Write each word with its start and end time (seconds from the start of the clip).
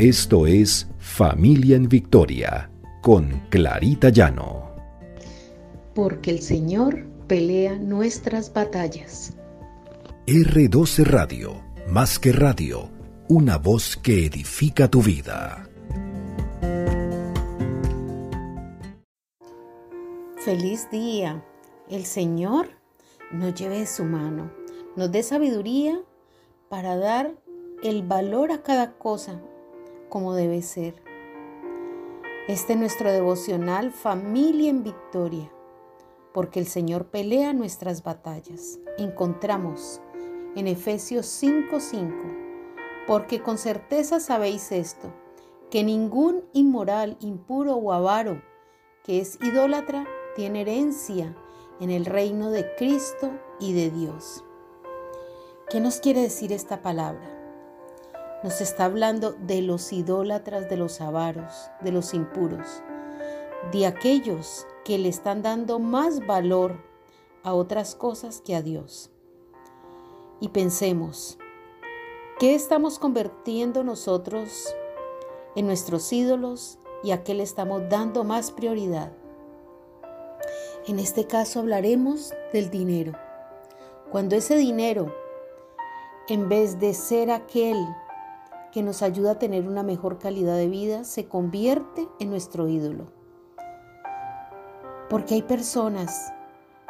Esto 0.00 0.46
es 0.46 0.88
Familia 0.98 1.76
en 1.76 1.86
Victoria 1.86 2.70
con 3.02 3.42
Clarita 3.50 4.08
Llano. 4.08 4.74
Porque 5.94 6.30
el 6.30 6.40
Señor 6.40 7.04
pelea 7.26 7.76
nuestras 7.76 8.50
batallas. 8.50 9.36
R12 10.26 11.04
Radio, 11.04 11.62
más 11.86 12.18
que 12.18 12.32
radio, 12.32 12.88
una 13.28 13.58
voz 13.58 13.98
que 13.98 14.24
edifica 14.24 14.88
tu 14.88 15.02
vida. 15.02 15.68
Feliz 20.42 20.90
día. 20.90 21.44
El 21.90 22.06
Señor 22.06 22.70
nos 23.32 23.54
lleve 23.54 23.80
de 23.80 23.86
su 23.86 24.04
mano, 24.04 24.50
nos 24.96 25.12
dé 25.12 25.22
sabiduría 25.22 26.00
para 26.70 26.96
dar 26.96 27.34
el 27.82 28.02
valor 28.02 28.50
a 28.50 28.62
cada 28.62 28.92
cosa 28.92 29.42
como 30.10 30.34
debe 30.34 30.60
ser. 30.60 30.94
Este 32.48 32.74
es 32.74 32.78
nuestro 32.78 33.10
devocional 33.10 33.92
Familia 33.92 34.68
en 34.68 34.82
Victoria, 34.82 35.50
porque 36.34 36.60
el 36.60 36.66
Señor 36.66 37.06
pelea 37.06 37.54
nuestras 37.54 38.02
batallas. 38.02 38.78
Encontramos 38.98 40.02
en 40.56 40.66
Efesios 40.66 41.26
5:5, 41.26 43.06
porque 43.06 43.40
con 43.40 43.56
certeza 43.56 44.20
sabéis 44.20 44.72
esto, 44.72 45.12
que 45.70 45.84
ningún 45.84 46.44
inmoral, 46.52 47.16
impuro 47.20 47.76
o 47.76 47.92
avaro 47.92 48.42
que 49.04 49.20
es 49.20 49.38
idólatra 49.40 50.06
tiene 50.36 50.62
herencia 50.62 51.34
en 51.80 51.90
el 51.90 52.04
reino 52.04 52.50
de 52.50 52.74
Cristo 52.76 53.30
y 53.58 53.72
de 53.72 53.90
Dios. 53.90 54.44
¿Qué 55.70 55.80
nos 55.80 56.00
quiere 56.00 56.20
decir 56.20 56.52
esta 56.52 56.82
palabra? 56.82 57.39
Nos 58.42 58.62
está 58.62 58.86
hablando 58.86 59.32
de 59.32 59.60
los 59.60 59.92
idólatras, 59.92 60.70
de 60.70 60.78
los 60.78 61.02
avaros, 61.02 61.70
de 61.82 61.92
los 61.92 62.14
impuros, 62.14 62.82
de 63.70 63.86
aquellos 63.86 64.66
que 64.82 64.96
le 64.96 65.10
están 65.10 65.42
dando 65.42 65.78
más 65.78 66.26
valor 66.26 66.78
a 67.42 67.52
otras 67.52 67.94
cosas 67.94 68.40
que 68.40 68.54
a 68.54 68.62
Dios. 68.62 69.10
Y 70.40 70.48
pensemos, 70.48 71.38
¿qué 72.38 72.54
estamos 72.54 72.98
convirtiendo 72.98 73.84
nosotros 73.84 74.74
en 75.54 75.66
nuestros 75.66 76.10
ídolos 76.10 76.78
y 77.02 77.10
a 77.10 77.22
qué 77.22 77.34
le 77.34 77.42
estamos 77.42 77.90
dando 77.90 78.24
más 78.24 78.52
prioridad? 78.52 79.12
En 80.86 80.98
este 80.98 81.26
caso 81.26 81.60
hablaremos 81.60 82.32
del 82.54 82.70
dinero. 82.70 83.12
Cuando 84.10 84.34
ese 84.34 84.56
dinero, 84.56 85.14
en 86.26 86.48
vez 86.48 86.80
de 86.80 86.94
ser 86.94 87.30
aquel 87.30 87.76
que 88.72 88.82
nos 88.82 89.02
ayuda 89.02 89.32
a 89.32 89.38
tener 89.38 89.66
una 89.68 89.82
mejor 89.82 90.18
calidad 90.18 90.56
de 90.56 90.68
vida, 90.68 91.04
se 91.04 91.26
convierte 91.26 92.08
en 92.18 92.30
nuestro 92.30 92.68
ídolo. 92.68 93.06
Porque 95.08 95.34
hay 95.34 95.42
personas 95.42 96.32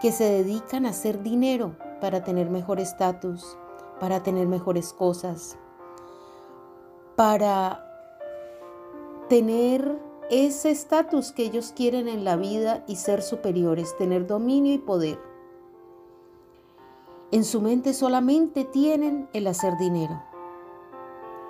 que 0.00 0.12
se 0.12 0.24
dedican 0.24 0.84
a 0.84 0.90
hacer 0.90 1.22
dinero 1.22 1.76
para 2.00 2.24
tener 2.24 2.50
mejor 2.50 2.80
estatus, 2.80 3.56
para 4.00 4.22
tener 4.22 4.48
mejores 4.48 4.92
cosas, 4.92 5.56
para 7.16 7.88
tener 9.28 9.98
ese 10.30 10.70
estatus 10.70 11.32
que 11.32 11.44
ellos 11.44 11.72
quieren 11.74 12.08
en 12.08 12.24
la 12.24 12.36
vida 12.36 12.84
y 12.88 12.96
ser 12.96 13.22
superiores, 13.22 13.96
tener 13.96 14.26
dominio 14.26 14.74
y 14.74 14.78
poder. 14.78 15.18
En 17.30 17.44
su 17.44 17.60
mente 17.60 17.94
solamente 17.94 18.64
tienen 18.64 19.28
el 19.32 19.46
hacer 19.46 19.78
dinero, 19.78 20.22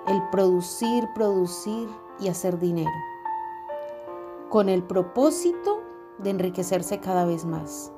el 0.07 0.21
producir, 0.29 1.07
producir 1.15 1.87
y 2.19 2.27
hacer 2.27 2.59
dinero, 2.59 2.91
con 4.49 4.69
el 4.69 4.83
propósito 4.83 5.81
de 6.19 6.31
enriquecerse 6.31 6.99
cada 6.99 7.25
vez 7.25 7.45
más, 7.45 7.91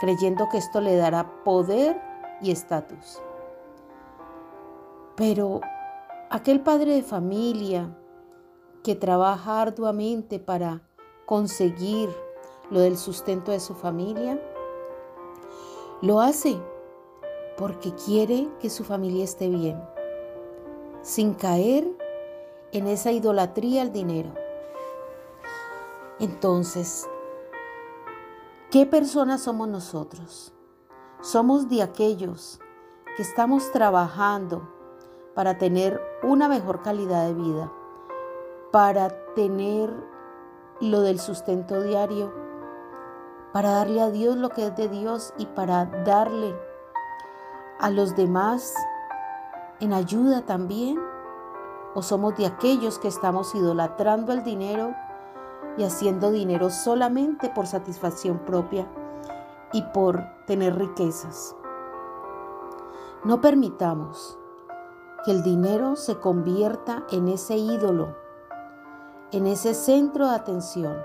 creyendo 0.00 0.48
que 0.50 0.58
esto 0.58 0.80
le 0.80 0.96
dará 0.96 1.44
poder 1.44 2.00
y 2.40 2.50
estatus. 2.50 3.20
Pero 5.16 5.60
aquel 6.30 6.60
padre 6.60 6.94
de 6.94 7.02
familia, 7.02 7.96
que 8.82 8.94
trabaja 8.94 9.62
arduamente 9.62 10.38
para 10.38 10.82
conseguir 11.24 12.10
lo 12.70 12.80
del 12.80 12.98
sustento 12.98 13.52
de 13.52 13.60
su 13.60 13.74
familia, 13.74 14.38
lo 16.02 16.20
hace 16.20 16.60
porque 17.56 17.94
quiere 17.94 18.48
que 18.60 18.68
su 18.68 18.84
familia 18.84 19.24
esté 19.24 19.48
bien, 19.48 19.80
sin 21.04 21.34
caer 21.34 21.86
en 22.72 22.88
esa 22.88 23.12
idolatría 23.12 23.82
al 23.82 23.92
dinero. 23.92 24.34
Entonces, 26.18 27.08
¿qué 28.72 28.86
personas 28.86 29.42
somos 29.42 29.68
nosotros? 29.68 30.52
Somos 31.20 31.68
de 31.68 31.82
aquellos 31.82 32.58
que 33.16 33.22
estamos 33.22 33.70
trabajando 33.70 34.68
para 35.36 35.58
tener 35.58 36.00
una 36.24 36.48
mejor 36.48 36.82
calidad 36.82 37.28
de 37.28 37.34
vida 37.34 37.70
para 38.74 39.08
tener 39.36 39.88
lo 40.80 41.02
del 41.02 41.20
sustento 41.20 41.80
diario, 41.80 42.34
para 43.52 43.70
darle 43.70 44.00
a 44.00 44.10
Dios 44.10 44.36
lo 44.36 44.48
que 44.48 44.66
es 44.66 44.74
de 44.74 44.88
Dios 44.88 45.32
y 45.38 45.46
para 45.46 45.84
darle 46.04 46.56
a 47.78 47.90
los 47.90 48.16
demás 48.16 48.74
en 49.80 49.92
ayuda 49.92 50.46
también? 50.46 50.98
¿O 51.94 52.02
somos 52.02 52.36
de 52.36 52.46
aquellos 52.46 52.98
que 52.98 53.08
estamos 53.08 53.54
idolatrando 53.54 54.32
el 54.32 54.42
dinero 54.42 54.94
y 55.76 55.84
haciendo 55.84 56.30
dinero 56.30 56.70
solamente 56.70 57.50
por 57.50 57.66
satisfacción 57.66 58.38
propia 58.40 58.86
y 59.72 59.82
por 59.82 60.24
tener 60.46 60.76
riquezas? 60.76 61.54
No 63.24 63.40
permitamos 63.40 64.38
que 65.24 65.30
el 65.30 65.42
dinero 65.42 65.96
se 65.96 66.18
convierta 66.18 67.04
en 67.10 67.28
ese 67.28 67.56
ídolo 67.56 68.24
en 69.34 69.48
ese 69.48 69.74
centro 69.74 70.28
de 70.28 70.36
atención. 70.36 70.96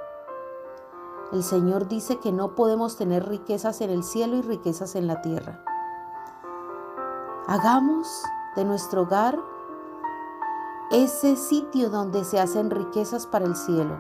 El 1.34 1.44
Señor 1.44 1.88
dice 1.88 2.19
que 2.19 2.31
no 2.31 2.53
podemos 2.53 2.96
tener 2.96 3.28
riquezas 3.28 3.81
en 3.81 3.90
el 3.90 4.03
cielo 4.03 4.38
y 4.38 4.44
riquezas 4.44 4.96
en 4.96 5.08
la 5.08 5.24
tierra. 5.24 5.63
Hagamos 7.47 8.08
de 8.56 8.66
nuestro 8.66 9.04
hogar 9.04 9.40
ese 10.92 11.36
sitio 11.36 11.90
donde 11.90 12.24
se 12.24 12.40
hacen 12.40 12.70
riquezas 12.70 13.28
para 13.28 13.46
el 13.46 13.56
cielo, 13.56 13.98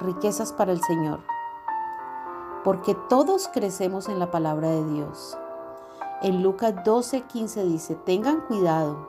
riquezas 0.00 0.52
para 0.52 0.72
el 0.72 0.82
Señor. 0.82 1.20
Porque 2.64 2.94
todos 3.08 3.48
crecemos 3.48 4.08
en 4.08 4.18
la 4.18 4.30
palabra 4.30 4.68
de 4.68 4.84
Dios. 4.84 5.36
En 6.22 6.42
Lucas 6.42 6.74
12, 6.84 7.22
15 7.22 7.64
dice, 7.64 7.94
tengan 7.94 8.40
cuidado, 8.42 9.08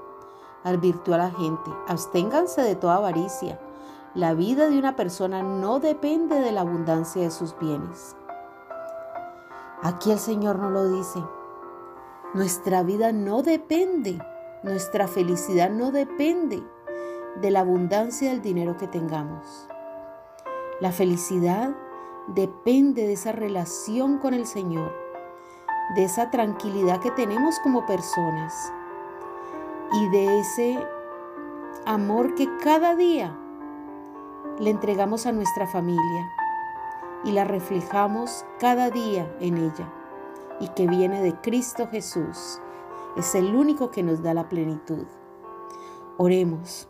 advirtió 0.64 1.16
a 1.16 1.20
la 1.20 1.32
gente, 1.32 1.72
absténganse 1.88 2.62
de 2.62 2.76
toda 2.76 2.96
avaricia 2.96 3.60
la 4.14 4.34
vida 4.34 4.70
de 4.70 4.78
una 4.78 4.98
persona 4.98 5.42
no 5.42 5.80
depende 5.80 6.42
de 6.42 6.52
la 6.52 6.62
abundancia 6.62 7.22
de 7.22 7.32
sus 7.32 7.58
bienes. 7.58 8.18
Aquí 9.84 10.12
el 10.12 10.20
Señor 10.20 10.60
no 10.60 10.70
lo 10.70 10.92
dice. 10.92 11.24
Nuestra 12.34 12.84
vida 12.84 13.14
no 13.14 13.42
depende, 13.42 14.22
nuestra 14.64 15.08
felicidad 15.08 15.70
no 15.70 15.92
depende 15.92 16.64
de 17.42 17.52
la 17.52 17.62
abundancia 17.62 18.30
del 18.30 18.42
dinero 18.42 18.78
que 18.78 18.88
tengamos. 18.88 19.68
La 20.80 20.92
felicidad 20.92 21.76
depende 22.28 23.08
de 23.08 23.14
esa 23.14 23.32
relación 23.32 24.20
con 24.20 24.34
el 24.34 24.46
Señor, 24.46 24.94
de 25.96 26.04
esa 26.04 26.30
tranquilidad 26.30 27.00
que 27.00 27.12
tenemos 27.12 27.60
como 27.60 27.86
personas 27.86 28.72
y 29.94 30.10
de 30.10 30.40
ese 30.40 30.80
amor 31.86 32.36
que 32.36 32.48
cada 32.64 32.96
día 32.96 33.38
le 34.60 34.70
entregamos 34.70 35.26
a 35.26 35.32
nuestra 35.32 35.66
familia 35.68 36.32
y 37.24 37.32
la 37.32 37.44
reflejamos 37.44 38.46
cada 38.60 38.90
día 38.90 39.32
en 39.40 39.58
ella 39.58 39.92
y 40.60 40.68
que 40.70 40.88
viene 40.88 41.22
de 41.22 41.34
Cristo 41.42 41.88
Jesús. 41.92 42.62
Es 43.18 43.36
el 43.36 43.56
único 43.56 43.92
que 43.92 44.04
nos 44.04 44.24
da 44.24 44.34
la 44.34 44.50
plenitud. 44.50 45.06
Oremos. 46.18 46.88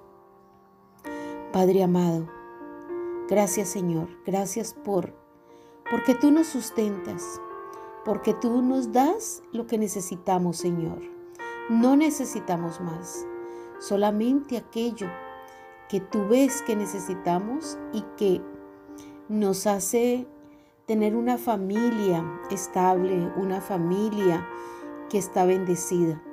Padre 1.52 1.84
amado, 1.84 2.28
gracias 3.28 3.68
Señor, 3.68 4.08
gracias 4.26 4.74
por 4.74 5.14
porque 5.92 6.16
tú 6.16 6.32
nos 6.32 6.48
sustentas, 6.48 7.42
porque 8.06 8.34
tú 8.34 8.62
nos 8.62 8.94
das 8.94 9.44
lo 9.52 9.68
que 9.68 9.78
necesitamos, 9.78 10.56
Señor. 10.56 11.00
No 11.70 11.98
necesitamos 11.98 12.80
más, 12.80 13.28
solamente 13.80 14.56
aquello 14.56 15.08
que 15.90 16.00
tú 16.00 16.26
ves 16.30 16.62
que 16.62 16.78
necesitamos 16.78 17.78
y 17.92 18.04
que 18.16 18.42
nos 19.28 19.68
hace 19.68 20.26
tener 20.86 21.18
una 21.18 21.38
familia 21.38 22.24
estable, 22.50 23.30
una 23.36 23.60
familia 23.60 24.48
que 25.12 25.18
está 25.18 25.46
bendecida. 25.46 26.24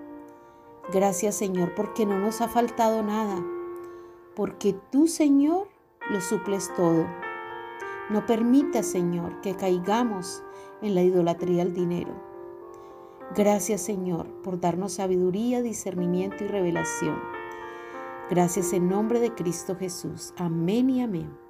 Gracias 0.92 1.34
Señor 1.34 1.74
porque 1.74 2.06
no 2.06 2.18
nos 2.20 2.40
ha 2.40 2.48
faltado 2.48 3.02
nada, 3.02 3.44
porque 4.36 4.72
tú, 4.92 5.08
Señor, 5.08 5.66
lo 6.08 6.20
suples 6.20 6.72
todo. 6.76 7.04
No 8.08 8.24
permita, 8.24 8.84
Señor, 8.84 9.40
que 9.40 9.56
caigamos 9.56 10.44
en 10.80 10.94
la 10.94 11.02
idolatría 11.02 11.62
al 11.62 11.74
dinero. 11.74 12.12
Gracias, 13.34 13.82
Señor, 13.82 14.26
por 14.42 14.60
darnos 14.60 14.94
sabiduría, 14.94 15.60
discernimiento 15.60 16.44
y 16.44 16.46
revelación. 16.46 17.18
Gracias 18.30 18.72
en 18.72 18.88
nombre 18.88 19.20
de 19.20 19.34
Cristo 19.34 19.76
Jesús. 19.76 20.32
Amén 20.38 20.88
y 20.88 21.02
amén. 21.02 21.47